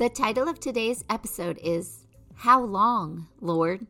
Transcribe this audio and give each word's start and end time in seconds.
The 0.00 0.08
title 0.08 0.48
of 0.48 0.58
today's 0.58 1.04
episode 1.10 1.58
is 1.62 2.06
How 2.36 2.62
Long, 2.62 3.28
Lord? 3.38 3.86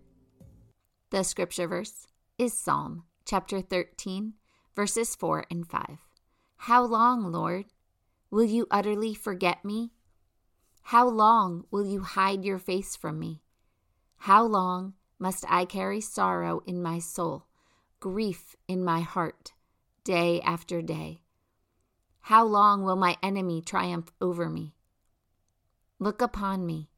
The 1.10 1.22
scripture 1.22 1.68
verse 1.68 2.08
is 2.36 2.52
Psalm 2.52 3.04
chapter 3.24 3.60
13, 3.60 4.34
verses 4.74 5.14
4 5.14 5.44
and 5.52 5.64
5. 5.64 5.86
How 6.56 6.82
long, 6.82 7.30
Lord? 7.30 7.66
Will 8.28 8.42
you 8.42 8.66
utterly 8.72 9.14
forget 9.14 9.64
me? 9.64 9.92
How 10.82 11.06
long 11.06 11.66
will 11.70 11.86
you 11.86 12.00
hide 12.00 12.44
your 12.44 12.58
face 12.58 12.96
from 12.96 13.20
me? 13.20 13.44
How 14.16 14.42
long 14.42 14.94
must 15.20 15.44
I 15.48 15.64
carry 15.64 16.00
sorrow 16.00 16.60
in 16.66 16.82
my 16.82 16.98
soul, 16.98 17.46
grief 18.00 18.56
in 18.66 18.82
my 18.82 19.02
heart, 19.02 19.52
day 20.02 20.40
after 20.40 20.82
day? 20.82 21.22
How 22.22 22.44
long 22.44 22.82
will 22.82 22.96
my 22.96 23.16
enemy 23.22 23.62
triumph 23.62 24.10
over 24.20 24.50
me? 24.50 24.74
Look 26.02 26.22
upon 26.22 26.64
me. 26.64 26.88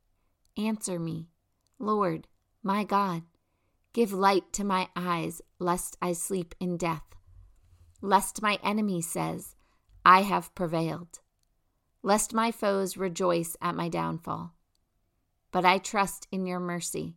Answer 0.56 1.00
me. 1.00 1.28
Lord, 1.80 2.28
my 2.62 2.84
God, 2.84 3.24
give 3.92 4.12
light 4.12 4.52
to 4.52 4.62
my 4.62 4.90
eyes, 4.94 5.42
lest 5.58 5.96
I 6.00 6.12
sleep 6.12 6.54
in 6.60 6.76
death. 6.76 7.02
Lest 8.00 8.42
my 8.42 8.60
enemy 8.62 9.02
says, 9.02 9.56
I 10.04 10.22
have 10.22 10.54
prevailed. 10.54 11.18
Lest 12.04 12.32
my 12.32 12.52
foes 12.52 12.96
rejoice 12.96 13.56
at 13.60 13.74
my 13.74 13.88
downfall. 13.88 14.54
But 15.50 15.64
I 15.64 15.78
trust 15.78 16.28
in 16.30 16.46
your 16.46 16.60
mercy. 16.60 17.16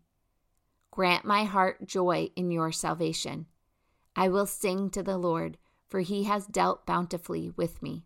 Grant 0.90 1.24
my 1.24 1.44
heart 1.44 1.88
joy 1.88 2.32
in 2.36 2.50
your 2.50 2.72
salvation. 2.72 3.46
I 4.16 4.30
will 4.30 4.48
sing 4.48 4.90
to 4.90 5.04
the 5.04 5.20
Lord, 5.20 5.60
for 5.88 6.00
he 6.00 6.24
has 6.24 6.48
dealt 6.48 6.88
bountifully 6.88 7.52
with 7.56 7.84
me. 7.84 8.06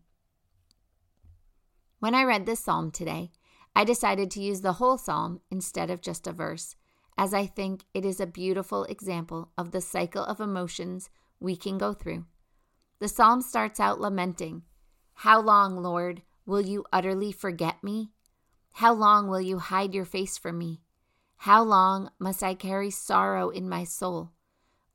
When 1.98 2.14
I 2.14 2.24
read 2.24 2.44
this 2.44 2.60
psalm 2.60 2.90
today, 2.90 3.30
I 3.74 3.84
decided 3.84 4.30
to 4.32 4.42
use 4.42 4.60
the 4.60 4.74
whole 4.74 4.98
psalm 4.98 5.40
instead 5.50 5.90
of 5.90 6.00
just 6.00 6.26
a 6.26 6.32
verse, 6.32 6.76
as 7.16 7.32
I 7.32 7.46
think 7.46 7.84
it 7.94 8.04
is 8.04 8.20
a 8.20 8.26
beautiful 8.26 8.84
example 8.84 9.50
of 9.56 9.70
the 9.70 9.80
cycle 9.80 10.24
of 10.24 10.40
emotions 10.40 11.10
we 11.38 11.56
can 11.56 11.78
go 11.78 11.92
through. 11.92 12.26
The 12.98 13.08
psalm 13.08 13.40
starts 13.42 13.80
out 13.80 14.00
lamenting 14.00 14.62
How 15.14 15.40
long, 15.40 15.76
Lord, 15.76 16.22
will 16.44 16.60
you 16.60 16.84
utterly 16.92 17.32
forget 17.32 17.82
me? 17.82 18.12
How 18.74 18.92
long 18.92 19.28
will 19.28 19.40
you 19.40 19.58
hide 19.58 19.94
your 19.94 20.04
face 20.04 20.36
from 20.36 20.58
me? 20.58 20.82
How 21.36 21.62
long 21.62 22.10
must 22.18 22.42
I 22.42 22.54
carry 22.54 22.90
sorrow 22.90 23.48
in 23.48 23.68
my 23.68 23.84
soul, 23.84 24.32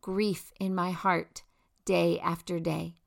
grief 0.02 0.52
in 0.59 0.76
my 0.76 0.92
heart, 0.92 1.44
day 1.86 2.20
after 2.20 2.59
day? 2.59 2.98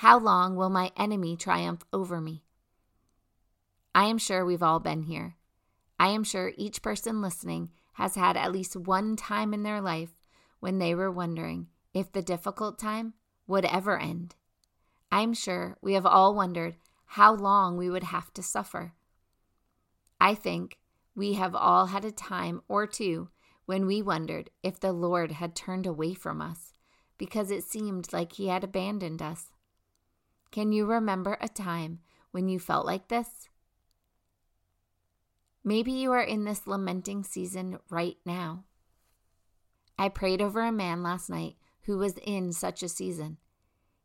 How 0.00 0.18
long 0.18 0.56
will 0.56 0.70
my 0.70 0.92
enemy 0.96 1.36
triumph 1.36 1.84
over 1.92 2.20
me? 2.20 2.45
I 3.96 4.04
am 4.04 4.18
sure 4.18 4.44
we've 4.44 4.62
all 4.62 4.78
been 4.78 5.04
here. 5.04 5.36
I 5.98 6.08
am 6.08 6.22
sure 6.22 6.52
each 6.58 6.82
person 6.82 7.22
listening 7.22 7.70
has 7.94 8.14
had 8.14 8.36
at 8.36 8.52
least 8.52 8.76
one 8.76 9.16
time 9.16 9.54
in 9.54 9.62
their 9.62 9.80
life 9.80 10.10
when 10.60 10.78
they 10.78 10.94
were 10.94 11.10
wondering 11.10 11.68
if 11.94 12.12
the 12.12 12.20
difficult 12.20 12.78
time 12.78 13.14
would 13.46 13.64
ever 13.64 13.98
end. 13.98 14.34
I'm 15.10 15.32
sure 15.32 15.78
we 15.80 15.94
have 15.94 16.04
all 16.04 16.34
wondered 16.34 16.76
how 17.06 17.34
long 17.34 17.78
we 17.78 17.88
would 17.88 18.02
have 18.02 18.30
to 18.34 18.42
suffer. 18.42 18.92
I 20.20 20.34
think 20.34 20.78
we 21.14 21.32
have 21.32 21.54
all 21.54 21.86
had 21.86 22.04
a 22.04 22.12
time 22.12 22.60
or 22.68 22.86
two 22.86 23.30
when 23.64 23.86
we 23.86 24.02
wondered 24.02 24.50
if 24.62 24.78
the 24.78 24.92
Lord 24.92 25.32
had 25.32 25.56
turned 25.56 25.86
away 25.86 26.12
from 26.12 26.42
us 26.42 26.74
because 27.16 27.50
it 27.50 27.64
seemed 27.64 28.12
like 28.12 28.32
He 28.32 28.48
had 28.48 28.62
abandoned 28.62 29.22
us. 29.22 29.52
Can 30.50 30.70
you 30.70 30.84
remember 30.84 31.38
a 31.40 31.48
time 31.48 32.00
when 32.30 32.46
you 32.46 32.58
felt 32.58 32.84
like 32.84 33.08
this? 33.08 33.48
Maybe 35.68 35.90
you 35.90 36.12
are 36.12 36.22
in 36.22 36.44
this 36.44 36.68
lamenting 36.68 37.24
season 37.24 37.80
right 37.90 38.16
now. 38.24 38.62
I 39.98 40.08
prayed 40.08 40.40
over 40.40 40.62
a 40.62 40.70
man 40.70 41.02
last 41.02 41.28
night 41.28 41.56
who 41.82 41.98
was 41.98 42.14
in 42.24 42.52
such 42.52 42.84
a 42.84 42.88
season. 42.88 43.38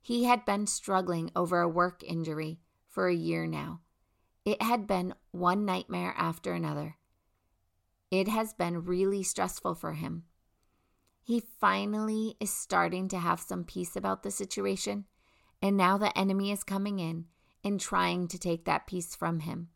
He 0.01 0.23
had 0.23 0.43
been 0.43 0.65
struggling 0.65 1.29
over 1.35 1.61
a 1.61 1.69
work 1.69 2.01
injury 2.03 2.59
for 2.87 3.07
a 3.07 3.13
year 3.13 3.45
now. 3.45 3.81
It 4.43 4.59
had 4.59 4.87
been 4.87 5.13
one 5.29 5.63
nightmare 5.63 6.15
after 6.17 6.53
another. 6.53 6.95
It 8.09 8.27
has 8.27 8.53
been 8.53 8.83
really 8.83 9.21
stressful 9.21 9.75
for 9.75 9.93
him. 9.93 10.23
He 11.21 11.43
finally 11.59 12.37
is 12.39 12.51
starting 12.51 13.07
to 13.09 13.19
have 13.19 13.39
some 13.39 13.65
peace 13.65 13.95
about 13.95 14.23
the 14.23 14.31
situation, 14.31 15.05
and 15.61 15.77
now 15.77 15.99
the 15.99 16.17
enemy 16.17 16.51
is 16.51 16.63
coming 16.63 16.97
in 16.97 17.25
and 17.63 17.79
trying 17.79 18.27
to 18.29 18.39
take 18.39 18.65
that 18.65 18.87
peace 18.87 19.15
from 19.15 19.41
him. 19.41 19.69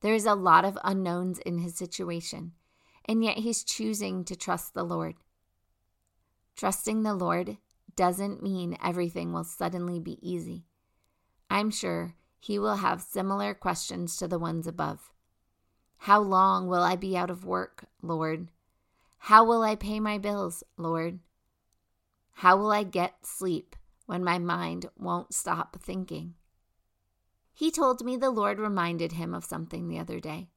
There 0.00 0.14
is 0.14 0.26
a 0.26 0.34
lot 0.34 0.64
of 0.64 0.78
unknowns 0.82 1.38
in 1.38 1.58
his 1.58 1.74
situation, 1.74 2.52
and 3.04 3.22
yet 3.22 3.38
he's 3.38 3.64
choosing 3.64 4.24
to 4.24 4.36
trust 4.36 4.72
the 4.72 4.84
Lord. 4.84 5.16
Trusting 6.56 7.02
the 7.02 7.14
Lord 7.14 7.58
doesn't 7.96 8.42
mean 8.42 8.78
everything 8.82 9.32
will 9.32 9.44
suddenly 9.44 10.00
be 10.00 10.18
easy. 10.22 10.64
I'm 11.50 11.70
sure 11.70 12.14
he 12.38 12.58
will 12.58 12.76
have 12.76 13.02
similar 13.02 13.52
questions 13.52 14.16
to 14.16 14.28
the 14.28 14.38
ones 14.38 14.66
above. 14.66 15.12
How 15.98 16.20
long 16.20 16.66
will 16.66 16.82
I 16.82 16.96
be 16.96 17.16
out 17.16 17.30
of 17.30 17.44
work, 17.44 17.84
Lord? 18.00 18.48
How 19.18 19.44
will 19.44 19.62
I 19.62 19.74
pay 19.74 20.00
my 20.00 20.16
bills, 20.16 20.64
Lord? 20.78 21.18
How 22.32 22.56
will 22.56 22.70
I 22.70 22.84
get 22.84 23.26
sleep 23.26 23.76
when 24.06 24.24
my 24.24 24.38
mind 24.38 24.86
won't 24.98 25.34
stop 25.34 25.76
thinking? 25.78 26.34
He 27.60 27.70
told 27.70 28.02
me 28.02 28.16
the 28.16 28.30
Lord 28.30 28.58
reminded 28.58 29.12
him 29.12 29.34
of 29.34 29.44
something 29.44 29.86
the 29.86 29.98
other 29.98 30.18
day. 30.18 30.48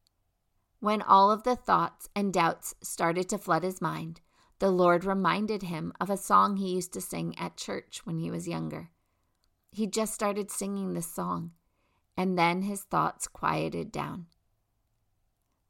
When 0.79 1.01
all 1.01 1.31
of 1.31 1.43
the 1.43 1.57
thoughts 1.57 2.07
and 2.15 2.31
doubts 2.31 2.75
started 2.81 3.27
to 3.27 3.37
flood 3.37 3.65
his 3.65 3.81
mind, 3.81 4.21
the 4.59 4.71
Lord 4.71 5.03
reminded 5.03 5.63
him 5.63 5.91
of 5.99 6.09
a 6.09 6.15
song 6.15 6.55
he 6.55 6.73
used 6.73 6.93
to 6.93 7.01
sing 7.01 7.37
at 7.37 7.57
church 7.57 8.05
when 8.05 8.19
he 8.19 8.31
was 8.31 8.47
younger. 8.47 8.89
He 9.69 9.85
just 9.85 10.13
started 10.13 10.49
singing 10.49 10.93
this 10.93 11.13
song, 11.13 11.51
and 12.15 12.39
then 12.39 12.61
his 12.61 12.83
thoughts 12.83 13.27
quieted 13.27 13.91
down. 13.91 14.27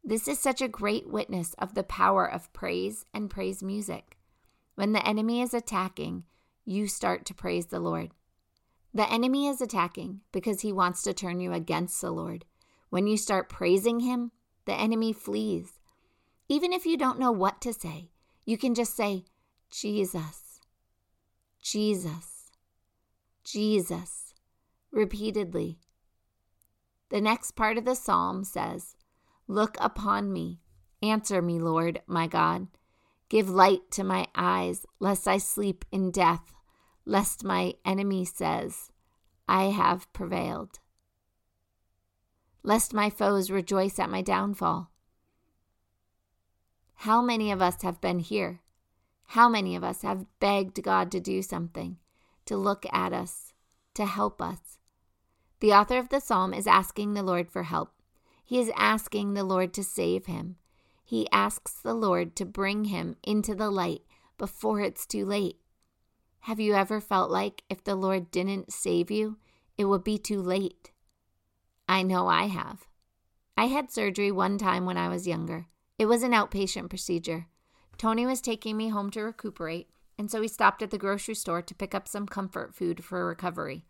This 0.04 0.28
is 0.28 0.38
such 0.38 0.62
a 0.62 0.68
great 0.68 1.10
witness 1.10 1.56
of 1.56 1.74
the 1.74 1.82
power 1.82 2.32
of 2.32 2.54
praise 2.54 3.08
and 3.12 3.28
praise 3.28 3.64
music. 3.64 4.20
When 4.76 4.92
the 4.92 5.04
enemy 5.04 5.42
is 5.42 5.56
attacking, 5.56 6.26
you 6.64 6.86
start 6.86 7.26
to 7.26 7.34
praise 7.34 7.66
the 7.66 7.80
Lord. 7.80 8.12
The 8.94 9.12
enemy 9.12 9.48
is 9.48 9.60
attacking 9.60 10.22
because 10.32 10.62
he 10.62 10.72
wants 10.72 11.02
to 11.04 11.14
turn 11.14 11.40
you 11.40 11.52
against 11.52 12.00
the 12.00 12.12
Lord. 12.12 12.46
When 12.90 13.08
you 13.08 13.18
start 13.18 13.50
praising 13.50 14.02
him, 14.02 14.32
the 14.66 14.74
enemy 14.74 15.14
flees. 15.14 15.80
Even 16.48 16.72
if 16.72 16.86
you 16.86 16.96
don't 16.96 17.20
know 17.20 17.32
what 17.32 17.60
to 17.62 17.74
say, 17.74 18.12
you 18.46 18.58
can 18.58 18.76
just 18.76 18.96
say, 18.96 19.26
Jesus, 19.72 20.60
Jesus, 21.62 22.52
Jesus, 23.44 24.34
repeatedly. 24.92 25.80
The 27.10 27.22
next 27.22 27.52
part 27.52 27.80
of 27.80 27.86
the 27.86 27.96
psalm 27.96 28.44
says, 28.44 28.96
Look 29.48 29.76
upon 29.80 30.32
me, 30.32 30.60
answer 31.02 31.42
me, 31.42 31.58
Lord, 31.58 32.02
my 32.06 32.28
God. 32.28 32.68
Give 33.30 33.50
light 33.50 33.90
to 33.92 34.04
my 34.04 34.28
eyes, 34.36 34.86
lest 35.00 35.28
I 35.28 35.40
sleep 35.40 35.84
in 35.92 36.12
death 36.12 36.53
lest 37.06 37.44
my 37.44 37.74
enemy 37.86 38.26
says, 38.26 38.92
I 39.48 39.66
have 39.66 40.12
prevailed. 40.14 40.80
Lest 42.64 42.94
my 42.94 43.10
foes 43.10 43.52
rejoice 43.52 44.00
at 44.00 44.10
my 44.10 44.22
downfall. 44.22 44.90
How 46.96 47.22
many 47.22 47.52
of 47.52 47.62
us 47.62 47.82
have 47.82 48.00
been 48.00 48.20
here? 48.20 48.62
How 49.28 49.50
many 49.50 49.76
of 49.76 49.84
us 49.84 50.04
have 50.04 50.26
begged 50.40 50.82
God 50.82 51.12
to 51.12 51.20
do 51.20 51.42
something, 51.42 51.98
to 52.46 52.56
look 52.56 52.86
at 52.94 53.12
us, 53.12 53.54
to 53.96 54.06
help 54.06 54.42
us? 54.42 54.78
The 55.60 55.74
author 55.74 55.98
of 55.98 56.10
the 56.10 56.22
psalm 56.22 56.54
is 56.54 56.68
asking 56.68 57.14
the 57.14 57.24
Lord 57.24 57.50
for 57.50 57.64
help. 57.64 57.92
He 58.46 58.60
is 58.60 58.72
asking 58.76 59.34
the 59.34 59.44
Lord 59.44 59.74
to 59.74 59.84
save 59.84 60.28
him. 60.28 60.58
He 61.04 61.28
asks 61.32 61.74
the 61.74 61.94
Lord 61.94 62.36
to 62.38 62.46
bring 62.46 62.86
him 62.86 63.18
into 63.24 63.56
the 63.56 63.70
light 63.70 64.02
before 64.38 64.80
it's 64.80 65.06
too 65.06 65.26
late. 65.26 65.58
Have 66.44 66.60
you 66.60 66.74
ever 66.74 67.00
felt 67.00 67.32
like 67.32 67.64
if 67.70 67.86
the 67.86 67.96
Lord 67.96 68.30
didn't 68.30 68.74
save 68.74 69.10
you, 69.10 69.38
it 69.78 69.86
would 69.86 70.04
be 70.04 70.18
too 70.18 70.42
late? 70.42 70.92
I 71.88 72.04
know 72.04 72.28
I 72.28 72.48
have. 72.48 72.86
I 73.56 73.68
had 73.68 73.90
surgery 73.90 74.30
one 74.30 74.58
time 74.58 74.86
when 74.86 74.98
I 74.98 75.08
was 75.08 75.26
younger. 75.26 75.68
It 75.98 76.08
was 76.08 76.22
an 76.22 76.34
outpatient 76.34 76.90
procedure. 76.90 77.48
Tony 77.98 78.26
was 78.26 78.42
taking 78.42 78.76
me 78.76 78.90
home 78.90 79.10
to 79.12 79.22
recuperate, 79.22 79.88
and 80.18 80.30
so 80.30 80.42
we 80.42 80.50
stopped 80.50 80.82
at 80.82 80.92
the 80.92 80.98
grocery 80.98 81.36
store 81.36 81.62
to 81.62 81.74
pick 81.74 81.96
up 81.96 82.10
some 82.10 82.28
comfort 82.28 82.76
food 82.76 83.06
for 83.06 83.26
recovery. 83.26 83.86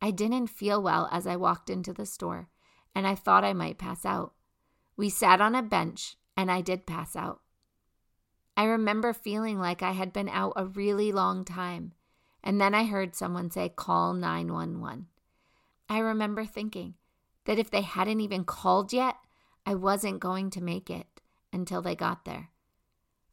I 0.00 0.12
didn't 0.12 0.46
feel 0.46 0.82
well 0.82 1.10
as 1.12 1.26
I 1.26 1.36
walked 1.36 1.68
into 1.68 1.92
the 1.92 2.06
store, 2.06 2.48
and 2.94 3.06
I 3.06 3.14
thought 3.14 3.44
I 3.44 3.52
might 3.52 3.76
pass 3.76 4.06
out. 4.06 4.32
We 4.96 5.10
sat 5.10 5.42
on 5.42 5.54
a 5.54 5.62
bench, 5.62 6.16
and 6.38 6.50
I 6.50 6.62
did 6.62 6.86
pass 6.86 7.14
out. 7.14 7.42
I 8.56 8.64
remember 8.64 9.12
feeling 9.12 9.58
like 9.58 9.82
I 9.82 9.92
had 9.92 10.12
been 10.12 10.28
out 10.28 10.52
a 10.56 10.66
really 10.66 11.12
long 11.12 11.44
time, 11.44 11.92
and 12.42 12.60
then 12.60 12.74
I 12.74 12.84
heard 12.84 13.14
someone 13.14 13.50
say, 13.50 13.68
Call 13.68 14.12
911. 14.12 15.06
I 15.88 15.98
remember 15.98 16.44
thinking 16.44 16.94
that 17.46 17.58
if 17.58 17.70
they 17.70 17.82
hadn't 17.82 18.20
even 18.20 18.44
called 18.44 18.92
yet, 18.92 19.16
I 19.66 19.74
wasn't 19.74 20.20
going 20.20 20.50
to 20.50 20.62
make 20.62 20.90
it 20.90 21.06
until 21.52 21.82
they 21.82 21.96
got 21.96 22.24
there. 22.24 22.50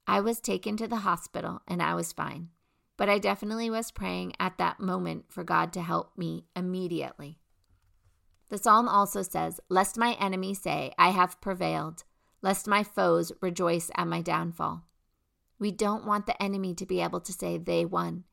I 0.08 0.22
was 0.22 0.40
taken 0.40 0.78
to 0.78 0.88
the 0.88 0.98
hospital 0.98 1.62
and 1.68 1.82
I 1.82 1.94
was 1.94 2.14
fine, 2.14 2.50
but 2.96 3.10
I 3.10 3.20
definitely 3.20 3.70
was 3.70 3.92
praying 3.92 4.34
at 4.40 4.58
that 4.58 4.80
moment 4.80 5.26
for 5.30 5.44
God 5.44 5.74
to 5.74 5.82
help 5.82 6.18
me 6.18 6.46
immediately. 6.56 7.40
The 8.50 8.58
psalm 8.58 8.88
also 8.88 9.22
says, 9.22 9.60
Lest 9.70 9.98
my 9.98 10.14
enemies 10.14 10.62
say, 10.62 10.94
I 10.98 11.10
have 11.10 11.42
prevailed, 11.42 12.06
lest 12.42 12.68
my 12.68 12.84
foes 12.84 13.32
rejoice 13.42 13.92
at 13.96 14.08
my 14.08 14.22
downfall. 14.22 14.84
We 15.60 15.72
don't 15.72 16.06
want 16.06 16.26
the 16.26 16.42
enemy 16.42 16.76
to 16.76 16.86
be 16.86 17.02
able 17.02 17.22
to 17.22 17.34
say 17.34 17.58
they 17.58 17.86
won. 17.86 18.26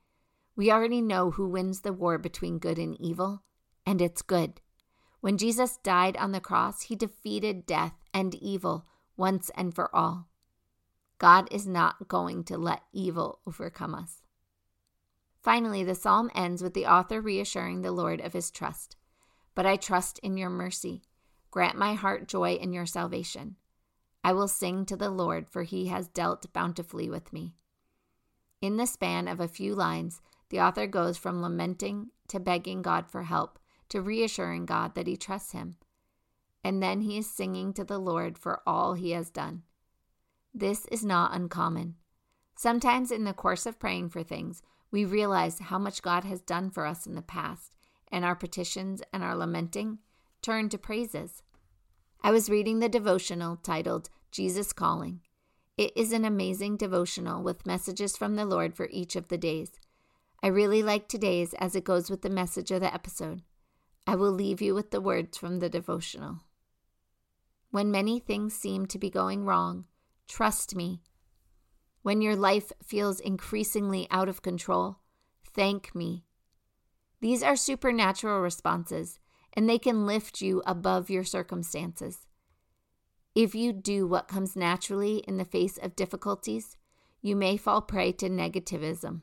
We 0.57 0.71
already 0.71 1.01
know 1.01 1.31
who 1.31 1.49
wins 1.49 1.81
the 1.81 1.93
war 1.93 2.19
between 2.19 2.59
good 2.59 2.79
and 2.79 3.01
evil, 3.01 3.43
and 3.87 4.01
it's 4.01 4.23
good. 4.23 4.61
When 5.21 5.39
Jesus 5.39 5.79
died 5.79 6.17
on 6.19 6.33
the 6.33 6.41
cross, 6.41 6.83
he 6.83 6.97
defeated 6.97 7.67
death 7.67 7.95
and 8.13 8.35
evil 8.35 8.87
once 9.17 9.51
and 9.57 9.75
for 9.75 9.95
all. 9.95 10.29
God 11.19 11.49
is 11.51 11.67
not 11.67 12.09
going 12.09 12.45
to 12.45 12.59
let 12.59 12.83
evil 12.93 13.41
overcome 13.47 13.95
us. 13.95 14.23
Finally, 15.43 15.85
the 15.85 15.95
psalm 15.95 16.31
ends 16.35 16.63
with 16.63 16.75
the 16.75 16.87
author 16.87 17.21
reassuring 17.21 17.83
the 17.83 17.93
Lord 17.93 18.21
of 18.21 18.33
his 18.33 18.51
trust. 18.51 18.97
But 19.55 19.67
I 19.67 19.77
trust 19.77 20.19
in 20.21 20.37
your 20.37 20.51
mercy. 20.51 21.03
Grant 21.51 21.79
my 21.79 21.95
heart 21.95 22.29
joy 22.29 22.55
in 22.55 22.73
your 22.73 22.87
salvation. 22.87 23.57
I 24.25 24.33
will 24.33 24.49
sing 24.49 24.87
to 24.87 24.97
the 24.97 25.11
Lord, 25.11 25.47
for 25.51 25.63
he 25.63 25.87
has 25.89 26.09
dealt 26.09 26.51
bountifully 26.55 27.11
with 27.11 27.33
me. 27.33 27.55
In 28.63 28.79
the 28.79 28.87
span 28.87 29.29
of 29.29 29.39
a 29.39 29.47
few 29.47 29.75
lines, 29.75 30.23
the 30.49 30.61
author 30.61 30.87
goes 30.87 31.19
from 31.19 31.43
lamenting 31.43 32.09
to 32.29 32.41
begging 32.41 32.81
God 32.81 33.07
for 33.07 33.25
help 33.25 33.59
to 33.91 34.01
reassuring 34.01 34.65
God 34.65 34.95
that 34.95 35.07
he 35.07 35.17
trusts 35.17 35.53
him. 35.53 35.77
And 36.65 36.83
then 36.83 37.03
he 37.03 37.19
is 37.19 37.31
singing 37.31 37.75
to 37.75 37.85
the 37.85 37.99
Lord 37.99 38.39
for 38.39 38.63
all 38.67 38.95
he 38.95 39.11
has 39.11 39.29
done. 39.29 39.63
This 40.55 40.87
is 40.87 41.05
not 41.05 41.35
uncommon. 41.35 41.97
Sometimes 42.57 43.11
in 43.11 43.25
the 43.25 43.35
course 43.35 43.67
of 43.67 43.79
praying 43.79 44.09
for 44.09 44.23
things, 44.23 44.63
we 44.91 45.05
realize 45.05 45.59
how 45.59 45.79
much 45.79 46.01
God 46.01 46.25
has 46.25 46.41
done 46.41 46.71
for 46.71 46.87
us 46.87 47.07
in 47.07 47.15
the 47.15 47.23
past, 47.23 47.75
and 48.11 48.25
our 48.25 48.37
petitions 48.37 49.03
and 49.13 49.23
our 49.23 49.37
lamenting 49.37 49.99
turn 50.41 50.69
to 50.71 50.79
praises. 50.79 51.43
I 52.27 52.31
was 52.31 52.49
reading 52.49 52.79
the 52.79 52.89
devotional 52.89 53.57
titled 53.57 54.09
Jesus 54.31 54.73
Calling. 54.73 55.21
It 55.77 55.93
is 55.95 56.11
an 56.11 56.25
amazing 56.25 56.79
devotional 56.79 57.43
with 57.43 57.67
messages 57.67 58.17
from 58.17 58.35
the 58.35 58.47
Lord 58.47 58.75
for 58.75 58.89
each 58.91 59.15
of 59.15 59.29
the 59.29 59.37
days. 59.37 59.73
I 60.43 60.47
really 60.47 60.83
like 60.83 61.07
today's 61.07 61.53
as 61.59 61.77
it 61.77 61.85
goes 61.85 62.09
with 62.09 62.23
the 62.23 62.31
message 62.31 62.71
of 62.71 62.81
the 62.81 62.93
episode. 62.93 63.43
I 64.07 64.15
will 64.15 64.31
leave 64.31 64.63
you 64.63 64.75
with 64.75 64.91
the 64.91 65.03
words 65.03 65.37
from 65.37 65.59
the 65.59 65.69
devotional. 65.69 66.39
When 67.71 67.91
many 67.91 68.21
things 68.21 68.55
seem 68.55 68.87
to 68.87 68.99
be 68.99 69.11
going 69.11 69.45
wrong, 69.45 69.85
trust 70.27 70.75
me. 70.75 71.03
When 72.01 72.23
your 72.23 72.37
life 72.37 72.73
feels 72.83 73.21
increasingly 73.21 74.07
out 74.11 74.31
of 74.31 74.41
control, 74.41 74.97
thank 75.53 75.95
me. 75.95 76.25
These 77.21 77.43
are 77.43 77.55
supernatural 77.55 78.41
responses 78.41 79.19
and 79.55 79.69
they 79.69 79.79
can 79.79 80.07
lift 80.07 80.41
you 80.41 80.63
above 80.67 81.09
your 81.09 81.25
circumstances. 81.25 82.27
If 83.35 83.55
you 83.55 83.73
do 83.73 84.07
what 84.07 84.29
comes 84.29 84.55
naturally 84.55 85.19
in 85.19 85.39
the 85.39 85.45
face 85.45 85.79
of 85.79 85.97
difficulties, 85.97 86.77
you 87.21 87.35
may 87.35 87.57
fall 87.57 87.81
prey 87.81 88.13
to 88.13 88.29
negativism. 88.29 89.23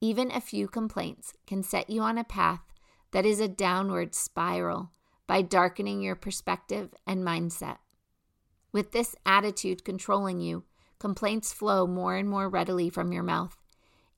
Even 0.00 0.30
a 0.30 0.40
few 0.40 0.68
complaints 0.68 1.34
can 1.46 1.62
set 1.62 1.90
you 1.90 2.00
on 2.00 2.18
a 2.18 2.24
path 2.24 2.62
that 3.10 3.26
is 3.26 3.40
a 3.40 3.48
downward 3.48 4.14
spiral 4.14 4.92
by 5.26 5.42
darkening 5.42 6.02
your 6.02 6.14
perspective 6.14 6.94
and 7.06 7.22
mindset. 7.24 7.78
With 8.72 8.92
this 8.92 9.16
attitude 9.26 9.84
controlling 9.84 10.40
you, 10.40 10.64
complaints 10.98 11.52
flow 11.52 11.86
more 11.86 12.16
and 12.16 12.28
more 12.28 12.48
readily 12.48 12.90
from 12.90 13.12
your 13.12 13.22
mouth. 13.22 13.56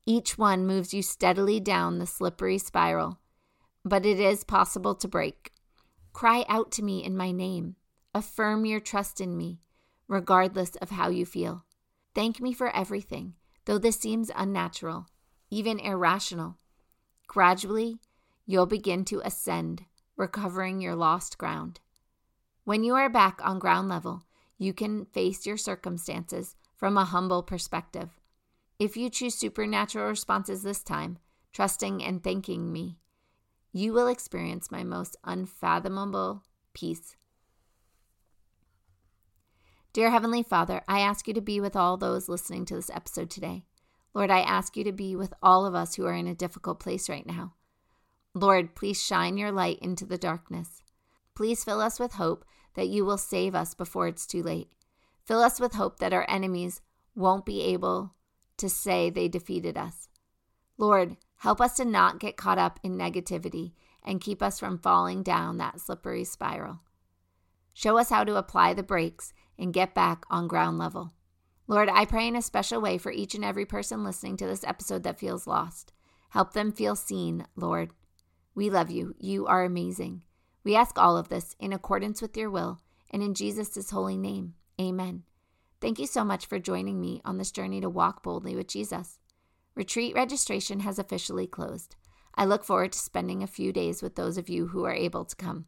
Each 0.06 0.37
one 0.37 0.67
moves 0.67 0.93
you 0.93 1.02
steadily 1.02 1.61
down 1.61 1.99
the 1.99 2.06
slippery 2.06 2.58
spiral 2.58 3.20
but 3.85 4.05
it 4.05 4.21
is 4.21 4.44
possible 4.44 4.94
to 4.94 5.09
break. 5.09 5.53
Cry 6.12 6.44
out 6.49 6.71
to 6.73 6.82
me 6.82 7.05
in 7.05 7.17
my 7.17 7.31
name. 7.31 7.77
Affirm 8.15 8.65
your 8.65 8.81
trust 8.81 9.21
in 9.21 9.37
me, 9.37 9.61
regardless 10.09 10.77
of 10.77 10.91
how 10.91 11.09
you 11.09 11.25
feel. 11.25 11.65
Thank 12.15 12.41
me 12.41 12.53
for 12.53 12.75
everything, 12.75 13.35
though 13.65 13.79
this 13.79 13.99
seems 13.99 14.31
unnatural, 14.35 15.06
even 15.50 15.79
irrational. 15.79 16.59
Gradually, 17.29 17.99
you'll 18.47 18.67
begin 18.67 19.05
to 19.06 19.23
ascend, 19.25 19.85
recovering 20.17 20.81
your 20.81 20.97
lost 20.97 21.38
ground. 21.38 21.79
When 22.65 22.83
you 22.83 22.94
are 22.94 23.09
back 23.09 23.41
on 23.43 23.61
ground 23.61 23.88
level, 23.88 24.25
you 24.59 24.75
can 24.75 25.06
face 25.06 25.47
your 25.47 25.56
circumstances 25.56 26.56
from 26.76 26.99
a 26.99 27.05
humble 27.05 27.43
perspective. 27.43 28.11
If 28.79 28.97
you 28.97 29.09
choose 29.09 29.35
supernatural 29.35 30.09
responses 30.09 30.62
this 30.62 30.83
time, 30.83 31.19
trusting 31.53 32.03
and 32.03 32.23
thanking 32.23 32.73
me, 32.73 32.99
you 33.73 33.93
will 33.93 34.09
experience 34.09 34.71
my 34.71 34.83
most 34.83 35.17
unfathomable 35.25 36.43
peace. 36.75 37.17
Dear 39.93 40.11
Heavenly 40.11 40.43
Father, 40.43 40.83
I 40.87 41.01
ask 41.01 41.27
you 41.27 41.35
to 41.35 41.41
be 41.41 41.61
with 41.61 41.75
all 41.75 41.97
those 41.97 42.29
listening 42.29 42.65
to 42.67 42.77
this 42.77 42.91
episode 42.91 43.29
today. 43.31 43.65
Lord, 44.15 44.31
I 44.31 44.41
ask 44.41 44.77
you 44.77 44.85
to 44.85 44.93
be 44.93 45.17
with 45.17 45.35
all 45.43 45.67
of 45.67 45.75
us 45.75 45.95
who 45.95 46.07
are 46.07 46.15
in 46.15 46.27
a 46.27 46.35
difficult 46.35 46.79
place 46.81 47.09
right 47.09 47.27
now. 47.27 47.55
Lord, 48.35 48.75
please 48.75 49.03
shine 49.03 49.37
your 49.37 49.50
light 49.50 49.79
into 49.81 50.07
the 50.07 50.19
darkness. 50.19 50.83
Please 51.35 51.65
fill 51.65 51.81
us 51.81 51.99
with 51.99 52.12
hope 52.12 52.45
that 52.75 52.89
you 52.89 53.05
will 53.05 53.19
save 53.19 53.55
us 53.55 53.75
before 53.75 54.07
it's 54.07 54.27
too 54.27 54.43
late. 54.43 54.69
Fill 55.25 55.41
us 55.41 55.59
with 55.59 55.75
hope 55.75 55.99
that 55.99 56.12
our 56.12 56.29
enemies 56.29 56.81
won't 57.15 57.45
be 57.47 57.62
able 57.62 58.15
to 58.59 58.69
say 58.69 59.11
they 59.11 59.29
defeated 59.29 59.77
us. 59.77 60.09
Lord, 60.79 61.17
Help 61.40 61.59
us 61.59 61.75
to 61.76 61.87
not 61.87 62.20
get 62.20 62.37
caught 62.37 62.59
up 62.59 62.78
in 62.82 62.99
negativity 62.99 63.73
and 64.02 64.20
keep 64.20 64.42
us 64.42 64.59
from 64.59 64.76
falling 64.76 65.23
down 65.23 65.56
that 65.56 65.80
slippery 65.80 66.23
spiral. 66.23 66.80
Show 67.73 67.97
us 67.97 68.11
how 68.11 68.25
to 68.25 68.37
apply 68.37 68.75
the 68.75 68.82
brakes 68.82 69.32
and 69.59 69.73
get 69.73 69.94
back 69.94 70.25
on 70.28 70.49
ground 70.49 70.76
level. 70.76 71.12
Lord, 71.66 71.88
I 71.88 72.04
pray 72.04 72.28
in 72.28 72.37
a 72.37 72.42
special 72.42 72.82
way 72.82 72.99
for 72.99 73.11
each 73.11 73.35
and 73.35 73.42
every 73.42 73.64
person 73.64 74.04
listening 74.04 74.37
to 74.37 74.47
this 74.47 74.64
episode 74.64 75.02
that 75.04 75.18
feels 75.18 75.47
lost. 75.47 75.94
Help 76.28 76.52
them 76.52 76.73
feel 76.73 76.94
seen, 76.94 77.47
Lord. 77.56 77.92
We 78.54 78.68
love 78.68 78.90
you. 78.90 79.14
You 79.18 79.47
are 79.47 79.64
amazing. 79.64 80.25
We 80.62 80.76
ask 80.76 80.99
all 80.99 81.16
of 81.16 81.30
this 81.30 81.56
in 81.59 81.73
accordance 81.73 82.20
with 82.20 82.37
your 82.37 82.50
will 82.50 82.80
and 83.11 83.23
in 83.23 83.32
Jesus' 83.32 83.88
holy 83.88 84.18
name. 84.18 84.56
Amen. 84.78 85.23
Thank 85.80 85.99
you 85.99 86.06
so 86.06 86.23
much 86.23 86.44
for 86.44 86.59
joining 86.59 87.00
me 87.00 87.23
on 87.25 87.38
this 87.38 87.50
journey 87.50 87.80
to 87.80 87.88
walk 87.88 88.23
boldly 88.23 88.54
with 88.54 88.68
Jesus. 88.68 89.18
Retreat 89.75 90.15
registration 90.15 90.81
has 90.81 90.99
officially 90.99 91.47
closed. 91.47 91.97
I 92.35 92.45
look 92.45 92.65
forward 92.65 92.93
to 92.93 92.99
spending 92.99 93.43
a 93.43 93.47
few 93.47 93.73
days 93.73 94.03
with 94.03 94.17
those 94.17 94.39
of 94.39 94.49
you 94.49 94.69
who 94.69 94.85
are 94.85 94.95
able 94.95 95.25
to 95.25 95.37
come. 95.37 95.67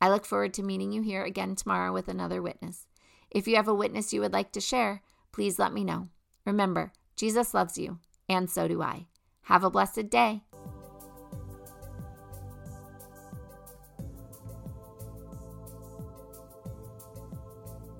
I 0.00 0.10
look 0.10 0.24
forward 0.24 0.52
to 0.54 0.62
meeting 0.62 0.92
you 0.92 1.02
here 1.02 1.24
again 1.24 1.54
tomorrow 1.54 1.92
with 1.92 2.08
another 2.08 2.42
witness. 2.42 2.86
If 3.30 3.46
you 3.46 3.56
have 3.56 3.68
a 3.68 3.74
witness 3.74 4.12
you 4.12 4.20
would 4.20 4.32
like 4.32 4.52
to 4.52 4.60
share, 4.60 5.02
please 5.30 5.58
let 5.58 5.72
me 5.72 5.84
know. 5.84 6.08
Remember, 6.44 6.92
Jesus 7.16 7.54
loves 7.54 7.78
you, 7.78 7.98
and 8.28 8.50
so 8.50 8.68
do 8.68 8.82
I. 8.82 9.06
Have 9.42 9.64
a 9.64 9.70
blessed 9.70 10.10
day. 10.10 10.42